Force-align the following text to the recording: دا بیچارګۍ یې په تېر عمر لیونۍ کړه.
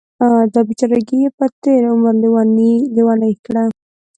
دا 0.53 0.59
بیچارګۍ 0.67 1.17
یې 1.23 1.29
په 1.37 1.45
تېر 1.63 1.81
عمر 1.91 2.13
لیونۍ 2.21 3.33
کړه. 3.45 3.63